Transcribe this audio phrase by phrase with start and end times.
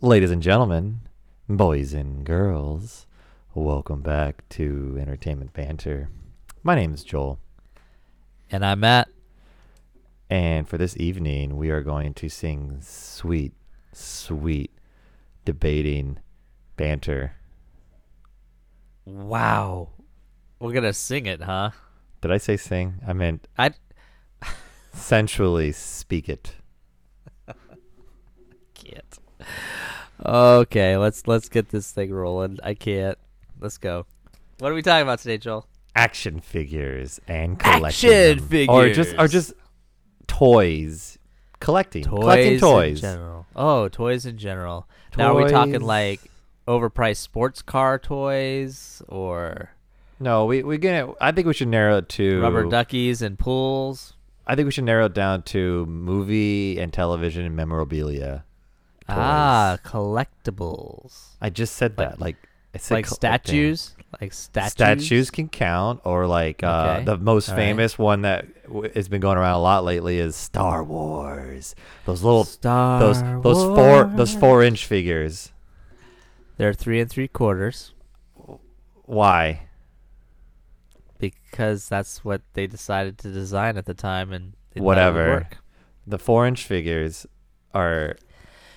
[0.00, 1.00] Ladies and gentlemen,
[1.48, 3.06] boys and girls,
[3.54, 6.08] welcome back to Entertainment Banter.
[6.62, 7.38] My name is Joel,
[8.50, 9.08] And I'm Matt.
[10.28, 13.52] and for this evening, we are going to sing sweet,
[13.92, 14.70] sweet
[15.44, 16.18] debating
[16.76, 17.36] banter.
[19.04, 19.90] Wow.
[20.58, 21.70] We're going to sing it, huh?
[22.20, 22.94] Did I say sing?
[23.06, 23.72] I meant I
[24.92, 26.54] sensually speak it.
[28.74, 29.18] can't.
[30.24, 32.58] Okay, let's let's get this thing rolling.
[32.62, 33.18] I can't.
[33.60, 34.06] Let's go.
[34.58, 35.66] What are we talking about today, Joel?
[35.96, 38.70] Action figures and collecting Action them.
[38.70, 39.52] or just or just
[40.26, 41.18] toys,
[41.60, 43.04] collecting, Toys collecting toys.
[43.04, 43.46] in general.
[43.54, 44.88] Oh, toys in general.
[45.16, 46.20] Now are we talking like
[46.66, 49.70] overpriced sports car toys or
[50.18, 51.12] No, we we gonna.
[51.20, 54.14] I think we should narrow it to rubber duckies and pools?
[54.46, 58.44] I think we should narrow it down to movie and television and memorabilia.
[59.08, 61.34] Ah, collectibles.
[61.40, 62.20] I just said that.
[62.20, 62.36] Like
[62.74, 63.20] I said, Like collecting.
[63.20, 63.94] statues?
[64.20, 64.72] Like statues?
[64.72, 67.04] Statues can count, or like uh, Okay.
[67.04, 67.62] the most All right.
[67.62, 71.74] famous one that w- has been going around a lot lately is Star Wars.
[72.06, 75.52] Those little Star those those four those four inch figures.
[76.56, 77.92] They're three and three quarters
[79.04, 79.66] Why?
[81.18, 84.86] because that's what they decided to design at the time, and they thought it would
[84.86, 85.28] Whatever.
[85.28, 85.58] work.
[86.06, 87.26] The four inch figures
[87.72, 88.16] are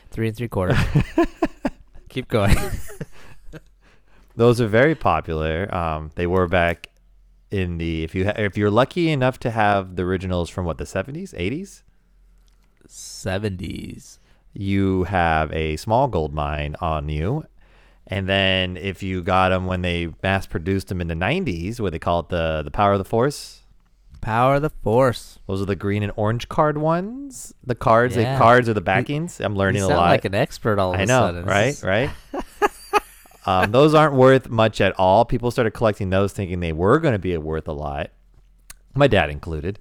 [0.10, 0.78] Three and three quarter.
[2.10, 2.56] Keep going.
[4.36, 5.74] those are very popular.
[5.74, 6.90] Um, they were back
[7.52, 10.78] in the if you ha- if you're lucky enough to have the originals from what
[10.78, 11.84] the 70s, 80s,
[12.88, 14.20] Seventies.
[14.54, 17.44] you have a small gold mine on you.
[18.10, 21.92] And then if you got them when they mass produced them in the 90s, what
[21.92, 23.57] they call it the the power of the force,
[24.18, 25.40] Power of the Force.
[25.48, 27.54] those are the green and orange card ones.
[27.64, 28.34] The cards, Yeah.
[28.34, 29.40] the cards are the backings.
[29.40, 30.10] I'm learning a lot.
[30.10, 31.46] like an expert all of I a know, sudden.
[31.46, 31.82] Right?
[31.84, 32.10] Right?
[33.46, 35.26] um, those aren't worth much at all.
[35.26, 38.12] People started collecting those thinking they were going to be worth a lot.
[38.94, 39.80] My dad included.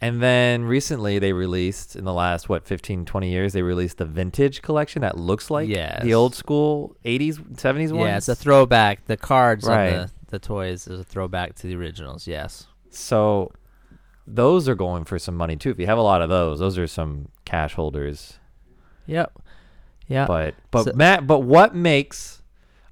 [0.00, 4.04] And then recently they released in the last what 15 20 years they released the
[4.04, 6.02] vintage collection that looks like Yes.
[6.02, 8.06] the old school 80s 70s ones.
[8.08, 9.06] Yeah, it's a throwback.
[9.06, 9.94] The cards Right.
[9.94, 12.26] on the, the toys is a throwback to the originals.
[12.26, 12.66] Yes.
[12.90, 13.52] So
[14.26, 15.70] those are going for some money too.
[15.70, 18.38] If you have a lot of those, those are some cash holders.
[19.06, 19.32] Yep.
[20.08, 20.26] Yeah.
[20.26, 22.42] But but So- Matt, but what makes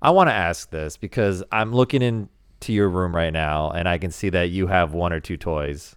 [0.03, 3.99] I want to ask this because I'm looking into your room right now and I
[3.99, 5.97] can see that you have one or two toys.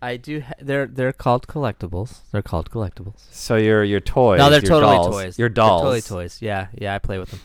[0.00, 0.40] I do.
[0.40, 2.20] Ha- they're they're called collectibles.
[2.32, 3.20] They're called collectibles.
[3.30, 5.38] So your your toys, no, they're totally dolls, toys.
[5.38, 5.82] Your dolls.
[5.82, 6.42] They're totally toys.
[6.42, 6.94] Yeah, yeah.
[6.94, 7.40] I play with them.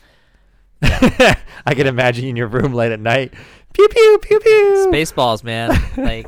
[0.81, 3.33] I can imagine you in your room late at night.
[3.73, 4.89] Pew pew pew pew.
[4.91, 5.69] Spaceballs, man.
[5.97, 6.27] like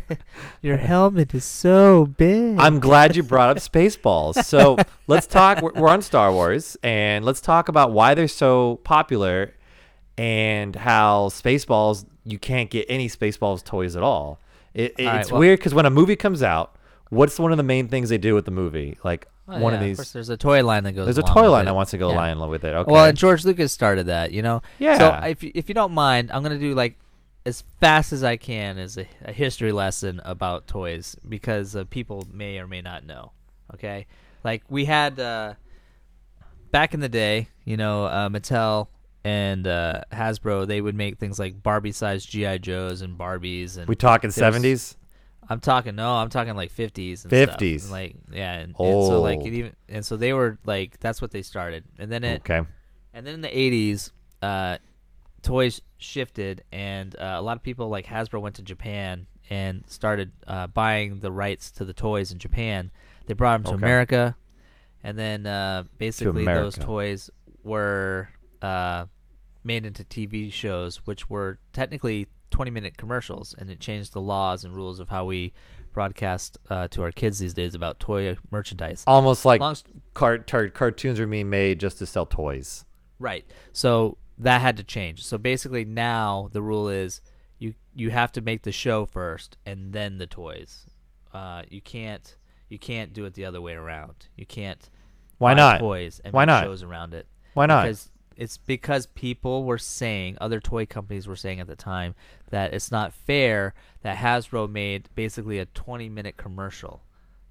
[0.62, 2.58] your helmet is so big.
[2.58, 4.44] I'm glad you brought up Spaceballs.
[4.44, 5.60] So let's talk.
[5.62, 9.54] We're, we're on Star Wars, and let's talk about why they're so popular,
[10.16, 14.40] and how Spaceballs you can't get any Spaceballs toys at all.
[14.74, 16.76] It, it- All right, it's well- weird because when a movie comes out,
[17.10, 18.98] what's one of the main things they do with the movie?
[19.02, 20.12] Like Oh, one yeah, of course, these.
[20.12, 21.06] there's a toy line that goes.
[21.06, 22.16] There's a toy line that wants to go Yeah.
[22.16, 22.74] line with it.
[22.74, 22.92] Okay.
[22.92, 24.60] Well, and George Lucas started that, you know.
[24.78, 24.98] Yeah.
[24.98, 26.98] So if you- if you don't mind, I'm gonna do like
[27.46, 32.26] as fast as I can as a, a history lesson about toys because uh, people
[32.30, 33.32] may or may not know.
[33.72, 34.06] Okay,
[34.44, 35.54] like we had uh,
[36.70, 38.88] back in the day, you know, uh, Mattel
[39.24, 43.96] and uh, Hasbro, they would make things like Barbie-sized GI Joes and Barbies, and we
[43.96, 44.96] talking seventies.
[45.50, 47.58] I'm talking no, I'm talking like 50s and stuff.
[47.58, 47.82] 50s.
[47.84, 51.22] And, like yeah, and, and so like it even and so they were like that's
[51.22, 52.62] what they started, and then it Okay.
[53.14, 54.10] and then in the 80s,
[54.42, 54.78] uh,
[55.42, 60.32] toys shifted, and uh, a lot of people like Hasbro went to Japan and started
[60.46, 62.90] uh, buying the rights to the toys in Japan.
[63.26, 63.76] They brought them to Okay.
[63.76, 64.36] America,
[65.02, 67.30] and then uh, basically those toys
[67.64, 68.28] were
[68.60, 69.06] uh,
[69.64, 74.64] made into TV shows, which were technically 20 minute commercials, and it changed the laws
[74.64, 75.52] and rules of how we
[75.92, 79.04] broadcast uh, to our kids these days about toy merchandise.
[79.06, 79.76] Almost like Long
[80.14, 82.84] cart- tar- cartoons are being made just to sell toys.
[83.18, 83.44] Right.
[83.72, 85.24] So that had to change.
[85.24, 87.20] So basically now the rule is
[87.58, 90.86] you you have to make the show first and then the toys.
[91.34, 92.36] Uh, you can't
[92.68, 94.28] you can't do it the other way around.
[94.36, 94.88] You can't
[95.38, 95.80] Why not?
[95.80, 96.64] toys and Why make not?
[96.64, 97.26] shows around it.
[97.54, 97.84] Why not?
[97.84, 102.14] Because it's because people were saying, other toy companies were saying at the time
[102.50, 107.02] that it's not fair that Hasbro made basically a 20 minute commercial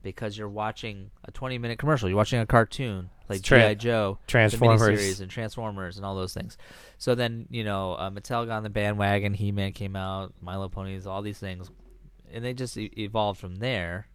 [0.02, 2.08] because you're watching a 20 minute commercial.
[2.08, 3.74] You're watching a cartoon like tran- G.I.
[3.74, 4.82] Joe, Transformers.
[4.82, 6.58] miniseries, and Transformers, and all those things.
[6.98, 9.34] So then, you know, uh, Mattel got on the bandwagon.
[9.34, 11.70] He Man came out, My Little Ponies, all these things,
[12.32, 14.08] and they just e- evolved from there.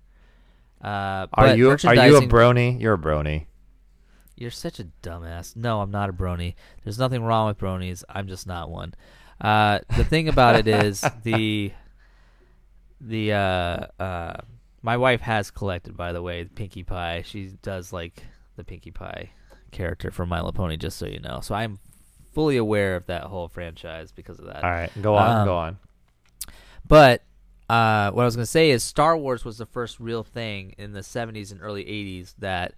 [0.83, 2.81] Uh, Are you are you a brony?
[2.81, 3.47] You're a brony.
[4.37, 5.55] You're such a dumbass.
[5.57, 6.55] No, I'm not a brony.
[6.85, 8.03] There's nothing wrong with bronies.
[8.09, 8.95] I'm just not one.
[9.41, 11.73] Uh, the thing about it is the
[13.01, 14.41] the uh, uh,
[14.83, 17.23] my wife has collected, by the way, Pinkie Pie.
[17.27, 18.23] She does like
[18.57, 19.31] the Pinkie Pie
[19.71, 21.41] character from My Little Pony, just so you know.
[21.41, 21.79] So I'm
[22.33, 24.65] fully aware of that whole franchise because of that.
[24.65, 25.79] All right, go on, Um, go on.
[26.87, 27.23] But
[27.69, 30.75] uh, what I was going to say is Star Wars was the first real thing
[30.79, 32.75] in the 70s and early 80s that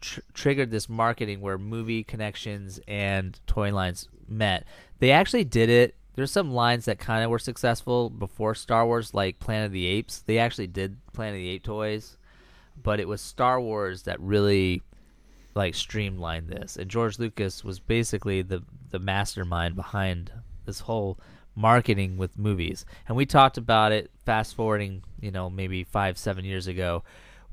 [0.00, 4.64] tr- triggered this marketing where movie connections and toy lines met.
[4.98, 5.94] They actually did it.
[6.14, 9.86] There's some lines that kind of were successful before Star Wars, like Planet of the
[9.86, 10.20] Apes.
[10.20, 12.16] They actually did Planet of the Ape toys,
[12.82, 14.82] but it was Star Wars that really
[15.54, 16.76] like streamlined this.
[16.76, 20.32] And George Lucas was basically the the mastermind behind
[20.64, 21.18] this whole
[21.54, 22.84] marketing with movies.
[23.06, 27.02] And we talked about it fast forwarding, you know, maybe 5 7 years ago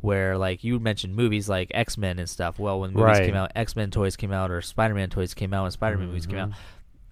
[0.06, 2.60] where like you mentioned movies like X-Men and stuff.
[2.60, 3.26] Well, when movies Right.
[3.26, 6.38] came out, X-Men toys came out or Spider-Man toys came out and Spider-Man movies came
[6.40, 6.50] out.
[6.52, 6.56] Mhm.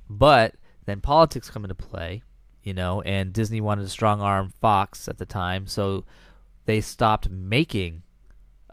[0.10, 0.56] But
[0.86, 2.24] then politics come into play,
[2.64, 6.04] you know, and Disney wanted to strong arm Fox at the time, so
[6.66, 8.04] they stopped making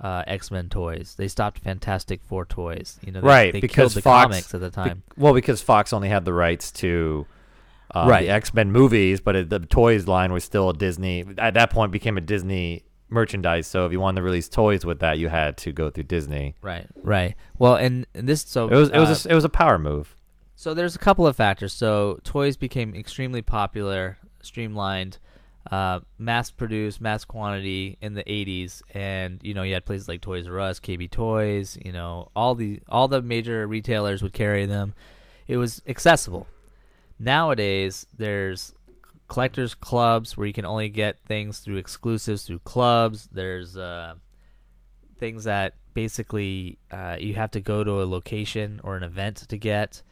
[0.00, 1.14] uh, X Men toys.
[1.18, 2.98] They stopped Fantastic Four toys.
[3.04, 5.02] You know, they, Right, They because killed the Fox- comics at the Be- time.
[5.18, 7.26] well, because Fox only had the rights to
[7.94, 8.22] uh, Right.
[8.26, 11.24] the X Men movies, but it, the toys line was still a Disney.
[11.36, 13.66] At that point, became a Disney merchandise.
[13.66, 16.54] So if you wanted to release toys with that, you had to go through Disney.
[16.62, 17.34] Right, right.
[17.58, 19.78] Well, and, and this so It was it uh, was a, it was a power
[19.78, 20.16] move.
[20.56, 21.72] So there's a couple of factors.
[21.72, 25.18] So toys became extremely popular, streamlined,
[25.70, 30.20] uh, mass produced, mass quantity in the 80s, and you know you had places like
[30.20, 34.66] Toys R Us, KB Toys, you know all the all the major retailers would carry
[34.66, 34.94] them.
[35.46, 36.46] It was accessible.
[37.18, 38.74] Nowadays, there's
[39.30, 43.28] collectors clubs where you can only get things through exclusives through clubs.
[43.30, 44.14] There's uh,
[45.18, 49.56] things that basically uh, you have to go to a location or an event to
[49.56, 50.02] get.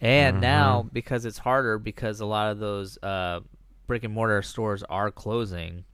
[0.00, 3.40] And now, because it's harder, because a lot of those uh,
[3.88, 5.84] brick and mortar stores are closing,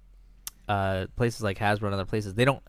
[0.68, 2.62] uh, places like Hasbro and other places, they don't.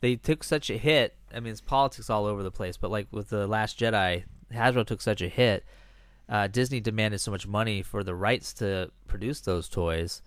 [0.00, 1.16] They took such a hit.
[1.34, 2.76] I mean, it's politics all over the place.
[2.76, 5.64] But like with the Last Jedi, Hasbro took such a hit.
[6.28, 10.22] Uh, Disney demanded so much money for the rights to produce those toys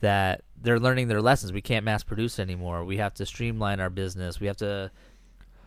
[0.00, 1.52] that they're learning their lessons.
[1.52, 2.84] We can't mass produce anymore.
[2.84, 4.40] We have to streamline our business.
[4.40, 4.90] We have to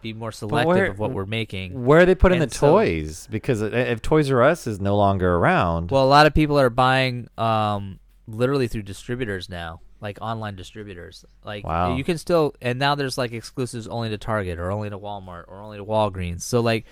[0.01, 1.85] be more selective where- of what we're making.
[1.85, 3.27] Where are they putting the And so- toys?
[3.31, 6.69] Because if Toys R Us is no longer around, Well, a lot of people are
[6.69, 11.25] buying um, literally through distributors now, like online distributors.
[11.45, 11.95] Like Wow.
[11.95, 15.45] you can still, and now there's like exclusives only to Target or only to Walmart
[15.47, 16.41] or only to Walgreens.
[16.41, 16.85] So like,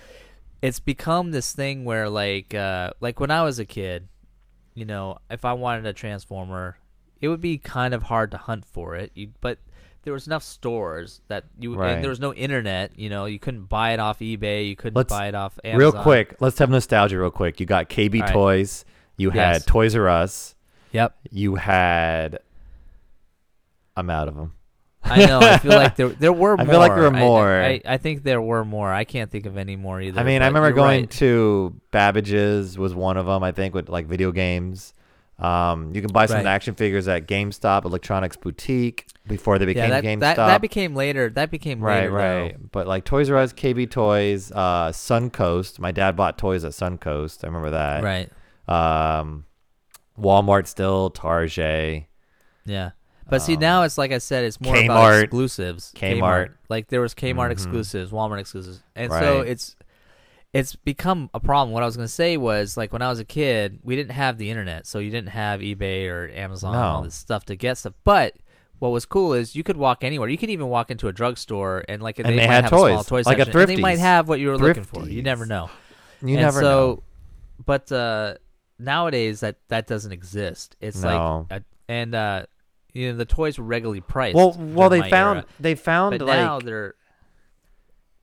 [0.62, 4.08] it's become this thing where like, uh, like when I was a kid,
[4.74, 6.78] you know, if I wanted a transformer,
[7.22, 9.12] it would be kind of hard to hunt for it.
[9.16, 9.58] You, but
[10.04, 11.92] there was enough stores that you, Right.
[11.94, 12.98] and there was no internet.
[13.00, 14.68] You know, you couldn't buy it off eBay.
[14.68, 15.80] You couldn't Let's- buy it off Amazon.
[15.80, 17.60] real quick, let's have nostalgia real quick.
[17.60, 18.32] You got KB right.
[18.32, 18.86] Toys,
[19.18, 19.58] you Yes.
[19.60, 20.56] had Toys R Us,
[20.92, 21.16] Yep.
[21.32, 22.40] you had.
[23.96, 24.54] I'm out of them.
[25.06, 25.40] I know.
[25.40, 26.54] I feel like there there were.
[26.60, 26.74] I more.
[26.74, 27.62] feel like there were I- more.
[27.62, 28.92] I, I, think there were more.
[28.92, 30.20] I can't think of any more either.
[30.20, 31.12] I mean, I remember going right.
[31.12, 33.44] to Babbage's was one of them.
[33.44, 34.94] I think with like video games.
[35.38, 36.46] Um, you can buy some Right.
[36.46, 40.20] action figures at GameStop, Electronics Boutique before they became yeah, that, GameStop.
[40.20, 41.30] that that became later.
[41.30, 42.12] That became right, later.
[42.14, 42.54] right.
[42.58, 42.70] though.
[42.72, 45.78] But like Toys R Us, KB Toys, uh, Suncoast.
[45.78, 47.44] My dad bought toys at Suncoast.
[47.44, 48.02] I remember that.
[48.02, 48.32] Right.
[48.68, 49.46] Um,
[50.18, 52.06] Walmart still, Target.
[52.66, 52.92] Yeah.
[53.28, 55.24] But see, Um, now it's like I said, it's more about Kmart.
[55.24, 55.92] exclusives.
[55.96, 56.52] Kmart.
[56.70, 57.52] Like there was Kmart Mhm.
[57.52, 59.76] exclusives, Walmart exclusives, and so it's
[60.54, 61.74] it's become a problem.
[61.74, 64.38] What I was gonna say was like when I was a kid, we didn't have
[64.38, 67.78] the internet, so you didn't have eBay or Amazon and all this stuff to get
[67.78, 67.94] stuff.
[68.06, 68.36] But
[68.80, 70.30] what was cool is you could walk anywhere.
[70.30, 72.74] You could even walk into a drugstore and like And they, they might had have
[72.74, 74.84] a small toys, toy like a section, and they might have what you were looking
[74.84, 75.04] for.
[75.10, 75.70] You never know.
[76.22, 77.04] You and never so, know.
[77.66, 78.36] But uh,
[78.80, 80.76] nowadays that that doesn't exist.
[80.80, 81.48] It's No.
[81.50, 82.46] like, a, and uh,
[82.96, 84.36] you know, the toys were regularly priced.
[84.36, 85.46] Well, well, they found era.
[85.60, 86.96] they found but like now they're.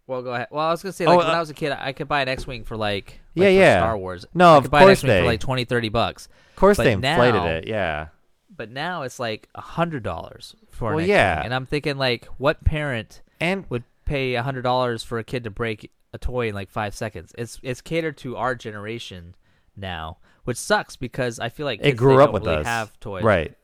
[0.07, 0.49] Well, go ahead.
[0.51, 2.09] Well, I was gonna say Oh, like when uh, I was a kid, I could
[2.09, 3.79] buy an X-wing for like, Yeah, like, for yeah.
[3.81, 4.27] Star Wars.
[4.35, 6.29] No, I of could buy an course X-wing they- for like 20, 30 bucks.
[6.51, 7.67] Of course, but they inflated now- it.
[7.69, 8.09] Yeah.
[8.55, 11.17] But now it's like a hundred dollars for an Well, X-wing.
[11.17, 11.43] yeah.
[11.45, 15.45] and I'm thinking like, what parent And would pay a hundred dollars for a kid
[15.45, 17.33] to break a toy in like five seconds?
[17.39, 19.35] It's it's catered to our generation
[19.77, 22.67] now, which sucks because I feel like it grew up with really us.
[22.67, 23.55] Have toys, Right.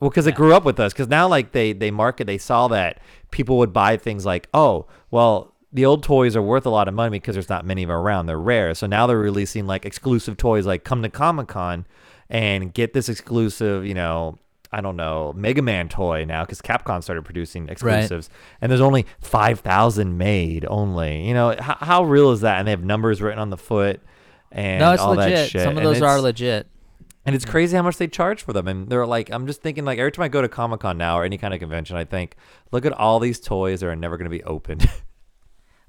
[0.00, 0.92] Well, because it grew up with us.
[0.92, 3.00] Because now, like they they market, they saw that
[3.30, 6.94] people would buy things like, oh, well, the old toys are worth a lot of
[6.94, 8.26] money because there's not many of them around.
[8.26, 8.74] They're rare.
[8.74, 11.86] So now they're releasing like exclusive toys, like come to Comic Con
[12.28, 14.38] and get this exclusive, you know,
[14.72, 18.28] I don't know, Mega Man toy now because Capcom started producing exclusives,
[18.60, 21.26] and there's only five thousand made only.
[21.26, 22.58] You know, h- how real is that?
[22.58, 24.00] And they have numbers written on the foot,
[24.50, 25.50] and no, it's all that legit.
[25.50, 25.62] shit.
[25.62, 26.66] Some of And those are legit.
[27.26, 28.68] And it's crazy how much they charge for them.
[28.68, 31.18] And they're like, I'm just thinking, like, every time I go to Comic Con now
[31.18, 32.36] or any kind of convention, I think,
[32.72, 34.88] look at all these toys that are never going to be opened.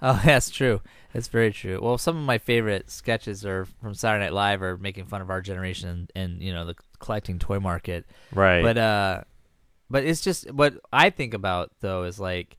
[0.02, 0.82] Oh, that's true.
[1.14, 1.80] That's very true.
[1.82, 5.30] Well, some of my favorite sketches are from Saturday Night Live, are making fun of
[5.30, 8.06] our generation and you know the collecting toy market.
[8.34, 8.62] right.
[8.62, 9.22] But uh,
[9.90, 12.58] but it's just what I think about though is like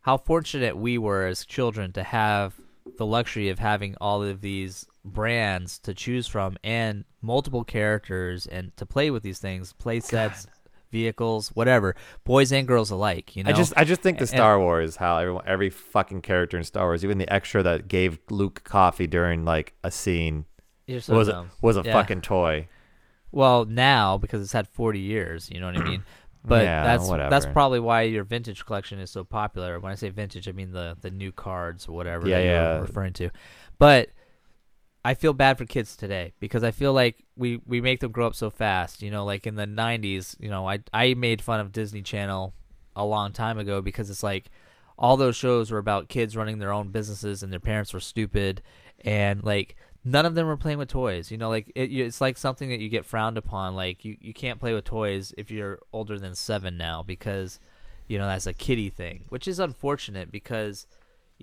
[0.00, 2.54] how fortunate we were as children to have
[2.98, 8.76] the luxury of having all of these brands to choose from and multiple characters and
[8.76, 10.46] to play with these things, play sets,
[10.90, 11.94] vehicles, whatever,
[12.24, 13.36] boys and girls alike.
[13.36, 16.22] You know, I just, I just think the And- Star Wars, how everyone, every fucking
[16.22, 20.46] character in Star Wars, even the extra that gave Luke coffee during like a scene,
[21.00, 21.46] so was dumb.
[21.46, 21.92] a, was a Yeah.
[21.92, 22.68] fucking toy.
[23.32, 26.02] Well, now because it's had 40 years, you know what I mean.
[26.46, 29.80] But Yeah, that's that's probably why your vintage collection is so popular.
[29.80, 32.78] When I say vintage, I mean the the new cards or whatever Yeah, yeah.
[32.80, 33.30] referring to.
[33.78, 34.10] But
[35.04, 38.26] I feel bad for kids today because I feel like we we make them grow
[38.26, 39.02] up so fast.
[39.02, 42.54] You know, like in the 90s, you know, I I made fun of Disney Channel
[42.96, 44.50] a long time ago because it's like
[44.98, 48.62] all those shows were about kids running their own businesses and their parents were stupid
[49.04, 52.36] and like none of them were playing with toys you know like it, it's like
[52.36, 55.80] something that you get frowned upon like you, you can't play with toys if you're
[55.92, 57.58] older than seven now because
[58.06, 60.86] you know that's a kiddie thing which is unfortunate because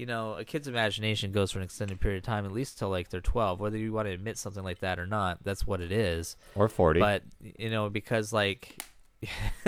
[0.01, 2.89] you know a kid's imagination goes for an extended period of time at least till
[2.89, 5.79] like they're 12 whether you want to admit something like that or not that's what
[5.79, 6.35] it is.
[6.55, 6.99] Or 40.
[6.99, 8.83] but you know because like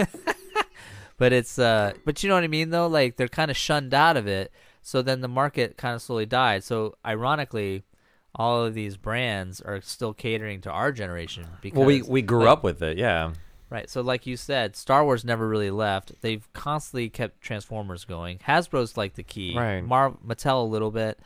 [1.18, 2.88] but it's uh but you know what i mean though?
[2.88, 4.52] Like they're kind of shunned out of it.
[4.82, 6.64] So then the market kind of slowly died.
[6.64, 7.84] So ironically
[8.34, 12.40] all of these brands are still catering to our generation because well, we, we grew
[12.40, 13.34] like- up with it, yeah.
[13.74, 18.38] Right so like you said star wars never really left they've constantly kept transformers going
[18.40, 19.82] hasbro's like the key Right.
[19.82, 21.20] Mar- mattel a little bit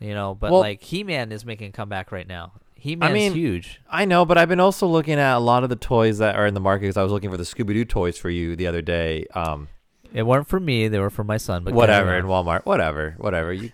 [0.00, 3.78] you know but Well- like he-man is making a comeback right now he-man's mean, huge
[3.90, 6.46] I know, but I've been also looking at a lot of the toys that are
[6.46, 8.66] in the market because I was looking for the Scooby Doo toys for you the
[8.66, 9.26] other day.
[9.34, 9.68] Um,
[10.14, 12.24] it weren't for me they were for my son but whatever in.
[12.24, 13.52] Walmart, whatever, whatever.
[13.52, 13.70] You,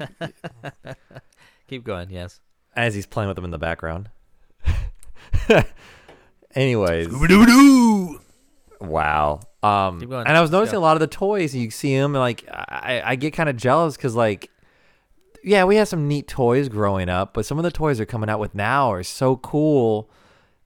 [1.69, 2.41] keep going yes
[2.75, 4.11] as he's playing with them in the background.
[6.57, 7.09] Anyways,
[8.81, 9.41] wow.
[9.63, 10.27] Um, Keep going.
[10.27, 10.81] and I was noticing Go.
[10.81, 11.55] a lot of the toys.
[11.55, 14.51] and You see them, and like I, I get kind of jealous because, like,
[15.45, 18.29] yeah, we had some neat toys growing up, but some of the toys they're coming
[18.31, 20.11] out with now are so cool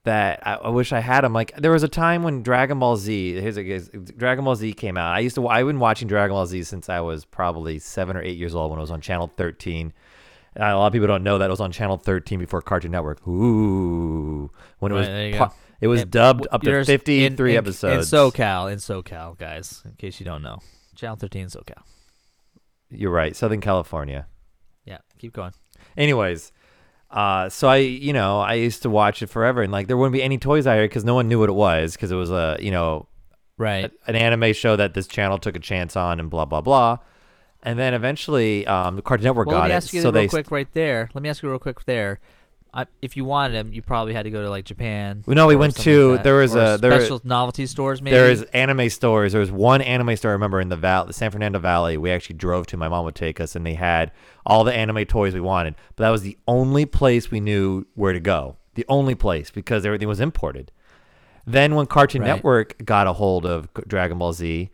[0.03, 1.33] that I, I wish I had them.
[1.33, 4.73] Like, there was a time when Dragon Ball Z, here's a, here's- Dragon Ball Z
[4.73, 5.13] came out.
[5.13, 8.21] I used to, I've been watching Dragon Ball Z since I was probably seven or
[8.21, 9.93] eight years old when it was on Channel 13.
[10.59, 12.91] Uh, a lot of people don't know that it was on Channel 13 before Cartoon
[12.91, 13.25] Network.
[13.27, 15.55] Ooh, when it Right, there you was go.
[15.81, 18.13] It was And dubbed up to 53 in, in- episodes.
[18.13, 20.59] In SoCal, in SoCal, guys, in case you don't know.
[20.95, 21.81] Channel 13 SoCal.
[22.89, 24.27] You're right, Southern California.
[24.85, 25.53] Yeah, keep going.
[25.97, 26.51] Anyways,
[27.09, 30.13] uh, so I, you know, I used to watch it forever, and like there wouldn't
[30.13, 32.31] be any toys out here because no one knew what it was because it was
[32.31, 33.07] a, you know,
[33.57, 33.91] Right.
[34.07, 36.97] an anime show that this channel took a chance on, and blah blah blah.
[37.63, 39.77] And then eventually, um, the Cartoon Network Well, got let me it.
[39.77, 41.09] ask you so real they, quick right there.
[41.13, 42.19] Let me ask you real quick there.
[42.73, 45.23] I, if you wanted them, you probably had to go to like Japan.
[45.25, 48.01] We know we went to- like there was or a- there- special novelty stores.
[48.01, 49.33] Maybe There is anime stores.
[49.33, 51.97] There was one anime store I remember in the val- the San Fernando Valley.
[51.97, 52.77] We actually drove to.
[52.77, 54.11] My mom would take us, and they had
[54.45, 55.75] all the anime toys we wanted.
[55.97, 58.55] But that was the only place we knew where to go.
[58.75, 60.71] The only place because everything was imported.
[61.45, 62.27] Then when Cartoon Right.
[62.35, 64.69] Network got a hold of Dragon Ball Z,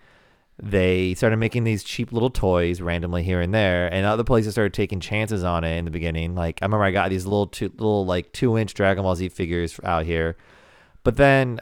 [0.62, 4.74] they started making these cheap little toys randomly here and there, and other places started
[4.74, 6.34] taking chances on it in the beginning.
[6.34, 9.30] Like I remember I got these little two little like two inch Dragon Ball Z
[9.30, 10.36] figures out here,
[11.04, 11.62] but then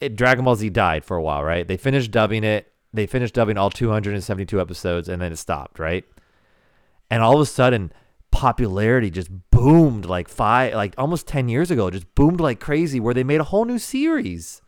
[0.00, 1.66] it, Dragon Ball Z died for a while, right?
[1.66, 2.72] They finished dubbing it.
[2.92, 6.04] They finished dubbing all 272 episodes, and then it stopped, right?
[7.10, 7.92] And all of a sudden,
[8.30, 13.14] popularity just boomed like five, like almost 10 years ago, just boomed like crazy, where
[13.14, 14.62] they made a whole new series.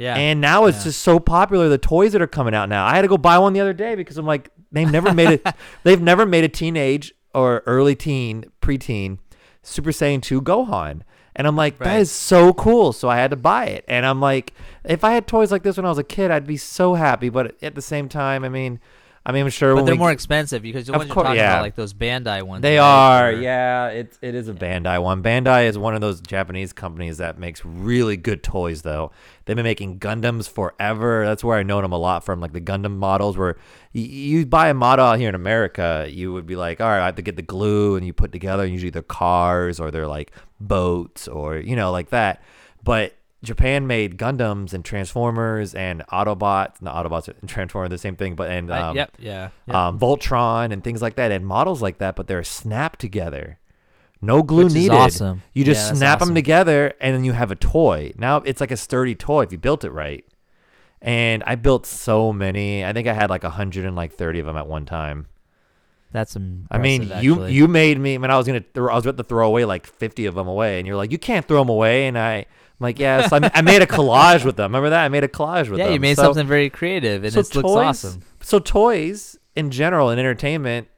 [0.00, 0.16] Yeah.
[0.16, 0.84] And now it's Yeah.
[0.84, 1.68] just so popular.
[1.68, 3.72] The toys that are coming out now, I had to go buy one the other
[3.72, 5.46] day because I'm like, they've never made it.
[5.84, 9.18] they've never made a teenage or early teen, preteen
[9.62, 11.02] Super Saiyan 2 Gohan.
[11.36, 12.00] And I'm like, that Right.
[12.00, 12.92] is so cool.
[12.92, 13.84] So I had to buy it.
[13.86, 14.52] And I'm like,
[14.84, 17.28] if I had toys like this when I was a kid, I'd be so happy.
[17.28, 18.80] But at the same time, I mean,
[19.26, 21.24] I mean, I'm sure but they're we, more expensive because the Of ones you're course-
[21.26, 21.52] talking yeah.
[21.52, 22.62] about, like those Bandai ones.
[22.62, 23.88] They right, are, or- yeah.
[23.88, 25.22] It it is a Bandai one.
[25.22, 29.12] Bandai is one of those Japanese companies that makes really good toys, though.
[29.44, 31.26] They've been making Gundams forever.
[31.26, 33.36] That's where I know them a lot from, like the Gundam models.
[33.36, 33.56] Where
[33.94, 37.02] y- you buy a model out here in America, you would be like, all right,
[37.02, 38.64] I have to get the glue, and you put together.
[38.64, 42.42] Usually they're cars or they're like boats or you know like that.
[42.82, 46.82] But Japan made Gundams and Transformers and Autobots.
[46.82, 49.48] Not Autobots and Transformers, the same thing, but and um, yep, yeah.
[49.66, 49.74] yep.
[49.74, 53.58] um, Voltron and things like that, and models like that, but they're snapped together.
[54.20, 54.92] No glue Which needed.
[54.92, 55.42] awesome.
[55.54, 58.12] You just Yeah, snap them together, and then you have a toy.
[58.18, 60.24] Now it's like a sturdy toy if you built it right.
[61.00, 62.84] And I built so many.
[62.84, 65.26] I think I had like a hundred and like thirty of them at one time.
[66.12, 67.52] That's impressive, I mean, you actually.
[67.54, 70.26] you made me when I was gonna I was about to throw away like fifty
[70.26, 72.46] of them away, and you're like, you can't throw them away, and I.
[72.80, 74.70] I'm like, yeah, so I, I made a collage with them.
[74.72, 75.04] Remember that?
[75.04, 75.90] I made a collage with yeah, them.
[75.90, 78.22] Yeah, you made So- something very creative, and so it looks toys- awesome.
[78.40, 80.88] So toys in general and entertainment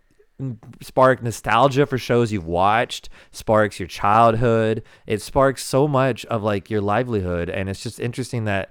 [0.40, 4.85] mm, spark nostalgia for shows you've watched, sparks your childhood.
[5.09, 8.71] It sparks so much of like your livelihood, and it's just interesting that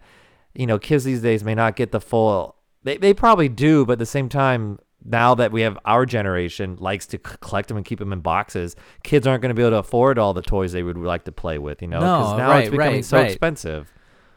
[0.55, 2.55] you know kids these days may not get the full.
[2.83, 4.79] They they probably do, but at the same time.
[5.03, 8.19] Now that we have our generation likes to c- collect them and keep them in
[8.19, 11.23] boxes, kids aren't going to be able to afford all the toys they would like
[11.25, 13.31] to play with, you know, No, now right, it's becoming right, so right.
[13.31, 13.91] expensive.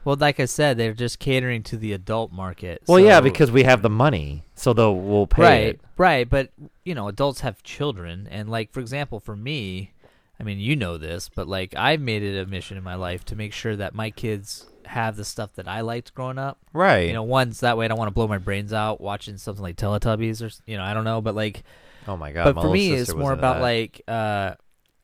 [0.05, 2.83] Well, like I said, they're just catering to the adult market.
[2.87, 5.81] Well, yeah, because we have the money, so they'll we'll pay right, it.
[5.97, 6.29] right.
[6.29, 6.51] But
[6.85, 9.93] you know, adults have children, and like for example, for me,
[10.39, 13.25] I mean, you know this, but like I've made it a mission in my life
[13.27, 16.59] to make sure that my kids have the stuff that I liked growing up.
[16.73, 17.09] Right.
[17.09, 19.63] You know, one's that way I don't want to blow my brains out watching something
[19.63, 21.63] like Teletubbies or you know I don't know, but like
[22.07, 22.45] Oh my god!
[22.45, 23.63] but my for me, it's more about that.
[23.63, 24.55] like uh,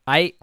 [0.05, 0.33] I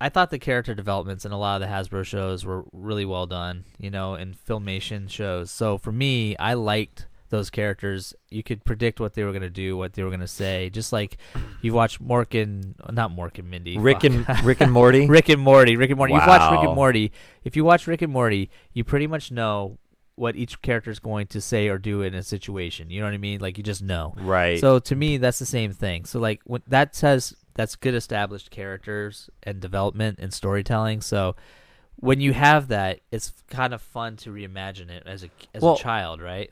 [0.00, 3.26] I thought the character developments in a lot of the Hasbro shows were really well
[3.26, 5.50] done, you know, in filmation shows.
[5.50, 8.14] So for me, I liked those characters.
[8.28, 10.68] You could predict what they were gonna do, what they were gonna say.
[10.70, 11.16] Just like
[11.62, 14.04] you watch Mork and not Mork and Mindy, Rick fuck.
[14.04, 15.06] and Rick and Morty.
[15.06, 15.76] Rick and Morty.
[15.76, 16.12] Rick and Morty.
[16.14, 17.12] You've watched Rick and Morty.
[17.44, 19.78] If you watch Rick and Morty, you pretty much know
[20.16, 22.90] what each character is going to say or do in a situation.
[22.90, 23.40] You know what I mean?
[23.40, 24.14] Like you just know.
[24.18, 24.60] right.
[24.60, 26.04] So to me, that's the same thing.
[26.04, 31.00] So like when that says that's good established characters and development and storytelling.
[31.00, 31.36] So
[31.96, 35.74] when you have that, it's kind of fun to reimagine it as a as Well-
[35.74, 36.50] a child, right?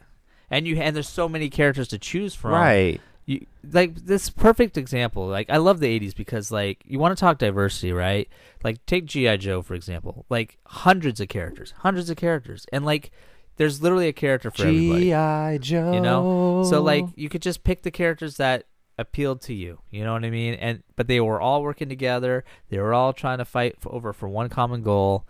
[0.51, 2.53] And you and there's so many characters to choose from.
[2.53, 3.01] right.
[3.27, 5.27] You like this perfect example.
[5.27, 8.27] Like I love the '80s because like you want to talk diversity, right?
[8.65, 10.25] Like take GI Joe for example.
[10.31, 13.11] Like hundreds of characters, hundreds of characters, and like
[13.59, 15.07] there's literally a character for everybody.
[15.07, 15.59] G.I.
[15.59, 15.93] Joe.
[15.93, 18.65] You know, so like you could just pick the characters that
[18.97, 19.81] appealed to you.
[19.91, 20.55] You know what I mean?
[20.55, 22.45] And but they were all working together.
[22.71, 25.27] They were all trying to fight for, over for one common goal.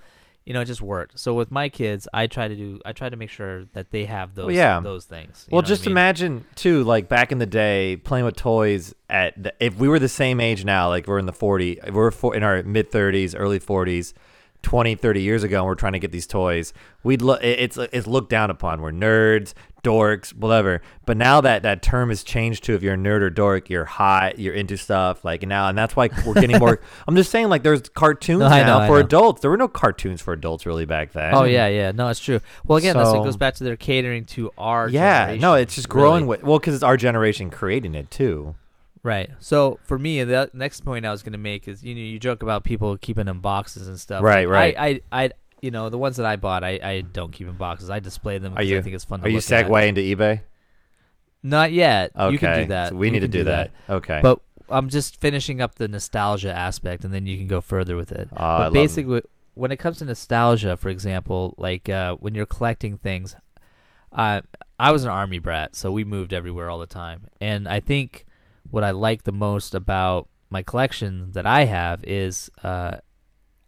[0.48, 1.18] You know, it just worked.
[1.18, 2.80] So with my kids, I try to do.
[2.86, 4.54] I try to make sure that they have those.
[4.54, 4.80] yeah.
[4.80, 5.46] those things.
[5.50, 5.92] Well, what I just mean?
[5.92, 8.94] imagine too, like back in the day, playing with toys.
[9.10, 11.92] At the, if we were the same age now, like we're in the forty, if
[11.92, 14.14] we're for, in our mid thirties, early forties.
[14.62, 16.72] 20 30 years ago and we're trying to get these toys
[17.04, 21.82] we'd look it's it's looked down upon we're nerds dorks whatever but now that that
[21.82, 25.24] term has changed to if you're a nerd or dork you're hot you're into stuff
[25.24, 28.48] like now and that's why we're getting more i'm just saying like there's cartoons No,
[28.48, 31.68] now know, for adults there were no cartoons for adults really back then Oh yeah,
[31.68, 31.92] yeah.
[31.92, 32.40] No, it's true.
[32.64, 34.88] Well, again, that's, it goes back to their catering to our.
[34.88, 36.38] yeah no it's just growing really.
[36.38, 38.54] with well because it's our generation creating it too
[39.02, 39.30] Right.
[39.38, 42.18] So for me, the next point I was going to make is you know you
[42.18, 44.22] joke about people keeping in boxes and stuff.
[44.22, 44.74] Right, right.
[44.76, 45.30] I, I, I,
[45.60, 47.90] you know, the ones that I bought, I, I don't keep in boxes.
[47.90, 49.20] I display them because I think it's fun.
[49.20, 49.42] To are you at.
[49.42, 50.40] segue into ebay
[51.42, 52.12] Not yet.
[52.16, 52.88] okay You can do that.
[52.90, 53.70] so we You need to can do that.
[53.88, 57.96] okay But I'm just finishing up the nostalgia aspect, and then you can go further
[57.96, 58.28] with it.
[58.32, 59.22] I but love- basically,
[59.54, 63.34] when it comes to nostalgia, for example, like uh, when you're collecting things,
[64.12, 64.42] uh,
[64.78, 68.26] I was an army brat, so we moved everywhere all the time, and I think
[68.70, 72.98] what I like the most about my collection that I have is uh,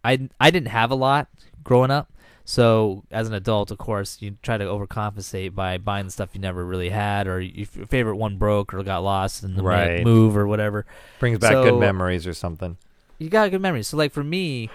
[0.03, 1.27] I I didn't have a lot
[1.63, 2.11] growing up.
[2.43, 6.41] So as an adult, of course, you try to overcompensate by buying the stuff you
[6.41, 10.03] never really had, or your favorite one broke or got lost in the Right.
[10.03, 10.85] move or whatever
[11.19, 12.77] brings back so- good memories or something
[13.19, 13.87] you got good memories.
[13.87, 14.71] So like for me,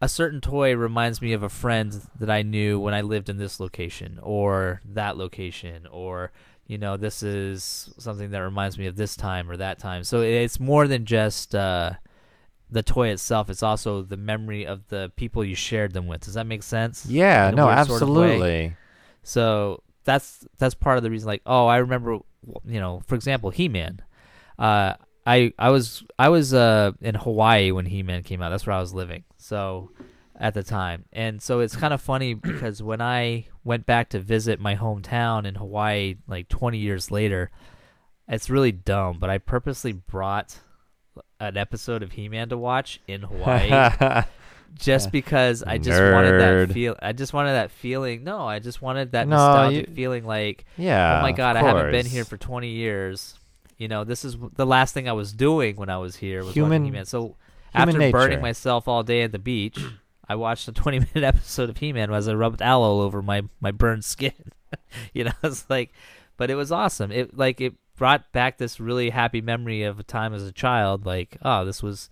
[0.00, 3.36] a certain toy reminds me of a friend that I knew when I lived in
[3.36, 6.32] this location or that location or
[6.66, 10.02] you know this is something that reminds me of this time or that time.
[10.02, 11.92] So it's more than just uh,
[12.74, 13.48] the toy itself.
[13.48, 16.22] It's also the memory of the people you shared them with.
[16.22, 17.06] Does that make sense?
[17.06, 18.76] yeah no weird sort of absolutely
[19.22, 21.26] So that's that's part of the reason.
[21.26, 22.18] Like, oh, I remember,
[22.66, 24.00] you know, for example, He Man.
[24.58, 24.94] Uh,
[25.26, 28.50] I I was I was uh in Hawaii when He Man came out.
[28.50, 29.24] That's where I was living.
[29.38, 29.90] So
[30.36, 34.20] at the time, and so it's kind of funny because when I went back to
[34.20, 37.50] visit my hometown in Hawaii, like 20 years later,
[38.28, 39.18] it's really dumb.
[39.18, 40.58] But I purposely brought
[41.40, 44.22] an episode of He Man to watch in Hawaii
[44.74, 46.96] just because I just wanted that feel.
[47.00, 48.24] I just wanted that feeling.
[48.24, 50.24] No, I just wanted that No, nostalgic you- feeling.
[50.24, 53.34] Like, yeah oh my god, I haven't been here for 20 years.
[53.78, 56.44] You know, this is the last thing I was doing when I was here.
[56.44, 57.04] Was Human- watching He-Man.
[57.06, 57.36] So
[57.74, 59.78] human after burning myself all day at the beach,
[60.28, 63.42] I watched a 20 minute episode of He Man as I rubbed aloe over my
[63.60, 64.32] my burned skin.
[65.12, 65.92] you know, it's like,
[66.36, 67.12] but it was awesome.
[67.12, 71.06] It like it brought back this really happy memory of a time as a child.
[71.06, 72.10] Like, oh, this was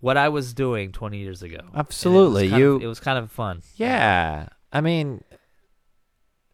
[0.00, 1.58] what I was doing 20 years ago.
[1.60, 2.46] And it Absolutely.
[2.46, 3.62] You of- it was kind of fun.
[3.76, 4.48] Yeah.
[4.72, 5.24] I mean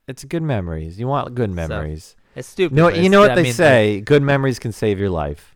[0.06, 0.98] it's good memories.
[1.00, 2.14] You want good memories.
[2.36, 2.76] It's stupid.
[2.76, 5.54] you know, you know what I they mean, say, good memories can save your life.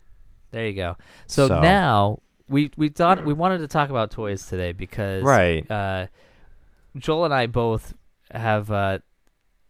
[0.53, 0.97] there you go.
[1.27, 5.71] So, So- now we we thought we wanted to talk about toys today because Right.
[5.71, 6.07] uh,
[6.97, 7.95] Joel and I both
[8.31, 8.99] have uh,